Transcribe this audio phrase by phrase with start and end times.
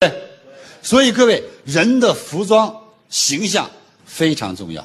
[0.00, 0.10] 对，
[0.80, 2.74] 所以各位，人的服装
[3.10, 3.70] 形象
[4.06, 4.80] 非常重要，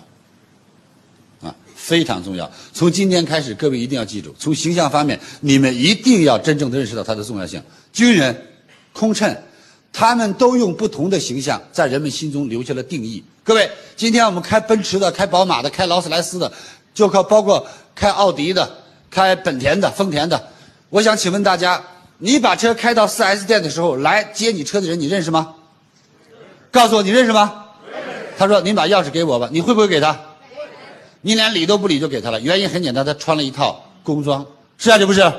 [1.42, 2.52] 啊，非常重要。
[2.74, 7.63] 从今天开始，各位一定要记住，从形象方面，你们一定要真正的认识到它的重要性。
[7.93, 8.46] 军人、
[8.91, 9.33] 空乘，
[9.93, 13.23] 他们都用不同的形象在人们心中留下了定义。
[13.41, 16.52] 各位，今天我们开奔驰的、开宝马的、开劳斯莱斯的，
[16.93, 18.70] 就靠包括开奥迪的、
[19.09, 20.50] 开本田的、丰田的。
[20.89, 21.82] 我想请问大家。
[22.18, 25.55] 你把车开到 4S 店的时候，来接你车的人你认识吗？
[26.71, 27.63] 告诉我你认识吗？
[28.38, 30.20] 他说：“您把钥匙给我吧。”你会不会给他？
[31.21, 32.40] 你连理都不理就给他了。
[32.41, 34.45] 原因很简单，他穿了一套工装，
[34.77, 35.31] 是啊，是不是？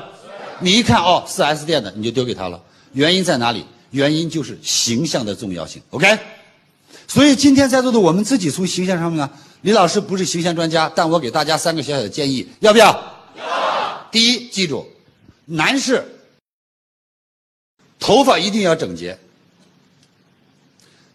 [0.60, 2.59] 你一看哦，4S 店的，你就丢给他了。
[2.93, 3.66] 原因在哪里？
[3.90, 5.82] 原因就是形象的重要性。
[5.90, 6.18] OK。
[7.06, 12.79] 所以今天在座的我们自己从形象上面呢，李老师不是形象专家，但我给大家三个小小的建议，要不？
[12.79, 12.98] 要。
[14.10, 14.87] 第一，记住，
[15.45, 16.02] 男士。
[17.98, 19.18] 头发一定要整洁，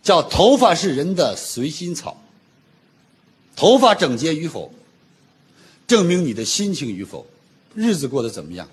[0.03, 2.17] 叫头发是人的随心草。
[3.55, 4.73] 头发整洁与否，
[5.85, 7.27] 证明你的心情与否，
[7.75, 8.67] 日子过得怎么样。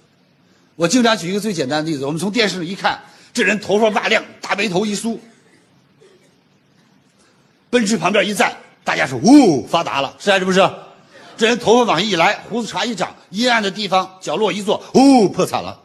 [0.77, 3.01] 我经常举一个最简单的例子：我们从电视上一看，
[3.35, 5.21] 这人头发发亮，大背头一梳，
[7.69, 10.59] 奔驰旁边一站，大家说：“呜，发达了，是还是不是？”
[11.37, 15.79] 这人头发往下一来，胡子茬一长，阴暗的地方角落一坐，呜，破产了，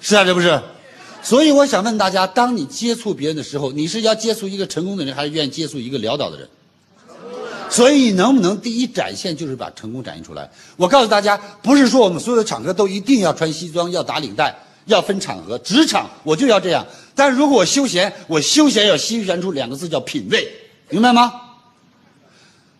[0.00, 0.62] 是还是不是？
[1.22, 6.48] 所以我想问大家：当你接触别人的时候，你是要接触一个成功的人，还是愿意接触一个潦倒的人？
[7.70, 10.50] 所以你能不能第一展现就是把成功展现出来？
[10.76, 14.54] 我告诉大家，不是说我们所有的场合都一定要穿西装、要打领带、
[14.86, 15.56] 要分场合。
[15.60, 16.84] 职场我就要这样，
[17.14, 20.46] 但是如果我休闲，我休闲要宣传出两个字叫品味，
[20.90, 21.32] 明白吗？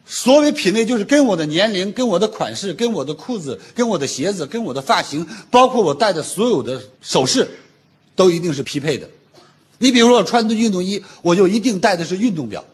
[0.04, 7.48] 所谓品味，就是跟我的年龄、跟我的款式、跟我的裤子、跟我的鞋子、跟我的发型，包括我戴的所有的首饰。
[8.14, 9.08] 都一定是匹配的，
[9.78, 12.64] 你比如说我穿的运动衣，我就一定戴的是运动表。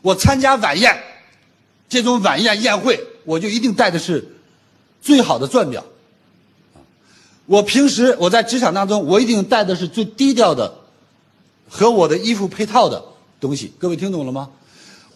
[0.00, 0.96] 我参加晚宴，
[1.88, 4.24] 这种晚宴宴会，我就一定戴的是
[5.00, 5.84] 最好的钻表。
[7.46, 10.72] 我平时我在职场当中，我一定戴的是最低调的，
[11.68, 13.04] 和我的衣服配套的
[13.40, 13.72] 东西。
[13.78, 14.48] 各位听懂了吗？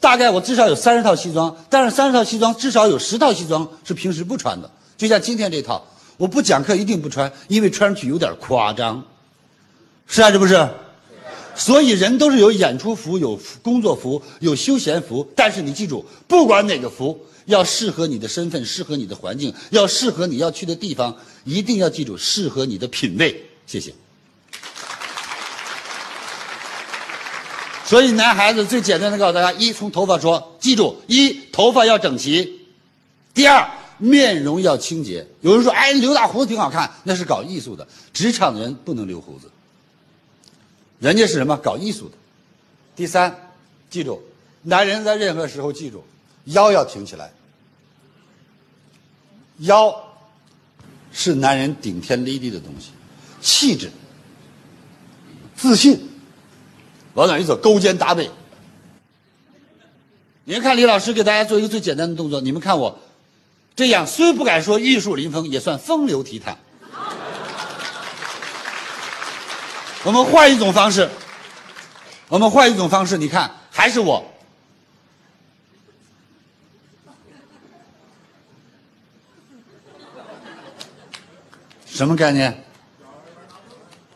[0.00, 5.84] 大概我至少有三十套西装，但是三十套西装至少有十套西装是平时不穿的，就像今天这套。
[6.16, 9.04] 我不讲课一定不穿，因为穿上去有点夸张，
[10.06, 10.68] 是啊，是不是？
[11.54, 23.48] 所以人都是有演出服、有工作服、有休闲服，但是你记住，不管哪个服，要适合你的身份、适合你的环境、要适合你要去的地方，一定要记住适合你的品味。
[23.66, 23.94] 谢谢。
[27.84, 32.46] 所以男孩子最简单的告诉大家：一，从头发说，记住，一头发要整齐；
[33.32, 33.66] 第二。
[33.98, 35.26] 面容要清洁。
[35.40, 37.86] 有人说：“哎，留大胡子挺好看，那是搞艺术的。
[38.12, 39.50] 职场人不能留胡子，
[40.98, 41.56] 人家是什么？
[41.56, 42.14] 搞艺术的。”
[42.96, 43.52] 第三，
[43.90, 44.22] 记住，
[44.62, 46.02] 男人在任何时候记住，
[46.44, 47.30] 腰要挺起来。
[49.58, 49.94] 腰
[51.12, 52.90] 是男人顶天立地的东西，
[53.40, 53.90] 气质、
[55.54, 56.08] 自信，
[57.14, 57.56] 往哪一走？
[57.56, 58.30] 勾肩搭背。
[60.44, 62.98] 你们看，李老师给大家做一个最简单的动作，你们看我。
[63.76, 66.56] 这样虽不敢说玉树临风，也算风流倜傥。
[70.02, 71.10] 我们换一种方式，
[72.28, 74.24] 我们换一种方式，你看，还是我，
[81.84, 82.64] 什么概念？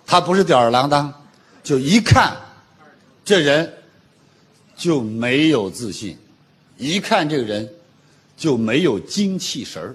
[0.07, 1.13] 他不是吊儿郎当，
[1.63, 2.35] 就一看，
[3.25, 3.71] 这人
[4.75, 6.19] 就没有自信，
[6.79, 7.71] 一看这个人。
[8.41, 9.95] 就没有精气神儿，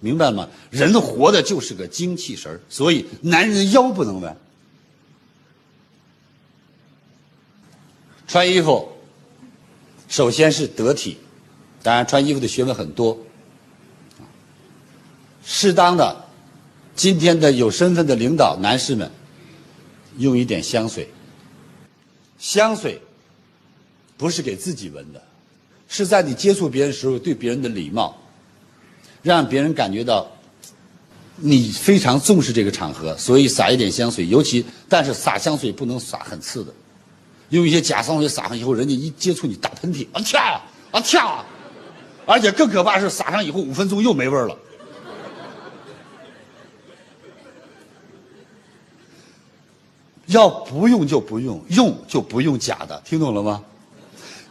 [0.00, 0.48] 明白吗？
[0.70, 4.34] 人活的就是个精气神儿，所以男人腰不能弯。
[8.26, 8.88] 穿衣服，
[10.08, 11.18] 首先是得体，
[11.82, 13.18] 当然穿衣服的学问很多。
[15.44, 16.24] 适当的，
[16.96, 19.10] 今天的有身份的领导男士们，
[20.16, 21.06] 用一点香水。
[22.38, 22.98] 香水
[24.16, 25.27] 不是给自己闻的。
[25.88, 28.14] 是在你接触别人时候对别人的礼貌，
[29.22, 30.30] 让别人感觉到
[31.36, 34.26] 你非常重视这个场合，所以撒一点香水。
[34.28, 36.72] 尤其但是撒香水不能撒很刺的，
[37.48, 41.44] 用一些假香水撒上以后，人家一接触你打喷嚏啊跳啊跳，
[42.26, 44.56] 而且更可怕是撒上以后五分钟又没味儿了。
[50.26, 53.64] 要不用就不用，用就不用假的，听懂了吗？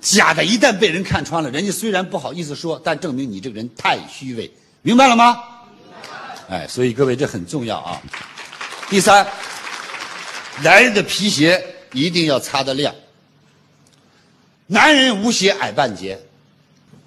[0.02, 4.52] 假的，一旦被人看穿了，人家虽然不好意思说，但证明你这个人太虚伪，
[4.82, 5.44] 明白了吗？
[6.50, 8.02] 哎，所以各位这很重要啊。
[8.90, 9.28] 第三，
[10.64, 11.62] 男人的皮鞋
[11.92, 12.94] 一定要擦得亮。
[14.68, 16.18] 男人无鞋矮半截，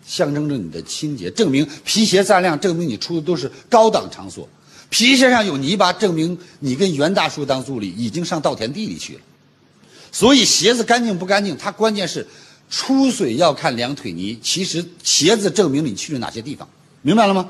[0.07, 4.49] 象征着你的清洁，证明皮鞋再亮，证明你出的都是高档场所。
[4.91, 9.21] 皮鞋上有泥巴，证明你跟袁大叔当助理已经上稻田地里去了。
[10.13, 12.27] 所以鞋子干净不干净，它关键是
[12.71, 14.39] 出水要看两腿泥。
[14.41, 16.67] 其实鞋子证明你去了哪些地方，
[17.03, 17.49] 明白了吗？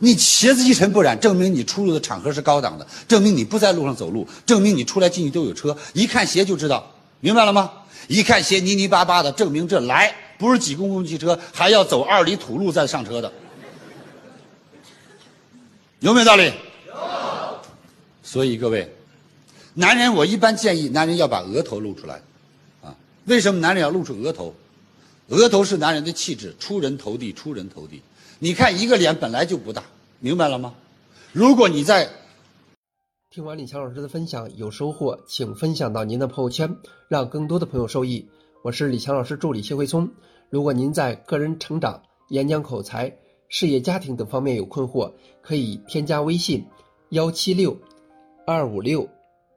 [0.00, 5.76] 你鞋子一尘不染，证明你出入的场合是高档的，证明你不在路上走路，证明你出来进去都有车。
[5.92, 7.70] 一看鞋就知道，明白了吗？
[8.08, 13.32] 一看鞋泥泥巴巴的，证明这来不是挤公共汽车，还要走二里土路再上车的。
[16.00, 16.46] 有没有道理？
[16.88, 16.94] 有。
[18.24, 18.92] 所以各位，
[19.74, 22.20] 男人我一般建议男人要把额头露出来，啊，
[23.26, 24.54] 为什么男人要露出额头？
[25.28, 28.02] 额头是男人的气质，出人头地，出人头地。
[28.38, 29.84] 你看一个脸本来就不大，
[30.18, 30.74] 明白了吗？
[31.32, 32.10] 如果你在
[33.30, 36.76] 听完李强老师的分享有收获，请分享到您的朋友圈，
[37.08, 38.28] 让更多的朋友受益。
[38.62, 40.10] 我是李强老师助理谢慧聪。
[40.50, 43.16] 如果您在个人成长、演讲口才。
[43.54, 46.64] 事业、家庭等方面有困惑，可以添加微信
[47.10, 47.76] 幺七六
[48.46, 49.06] 二五六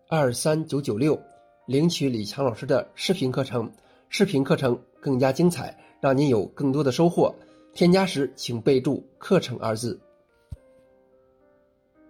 [0.10, 1.18] 二三九九六，
[1.66, 3.72] 领取李强老师的视频课程。
[4.10, 7.34] 视频课程更加精彩，让您有更多的收获。
[7.74, 10.00] 添加时请备注“课程”二字。